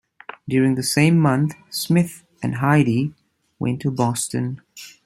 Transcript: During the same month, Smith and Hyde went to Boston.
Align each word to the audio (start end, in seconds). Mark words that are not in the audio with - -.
During 0.49 0.73
the 0.73 0.81
same 0.81 1.19
month, 1.19 1.53
Smith 1.69 2.23
and 2.41 2.55
Hyde 2.55 3.13
went 3.59 3.81
to 3.83 3.91
Boston. 3.91 4.59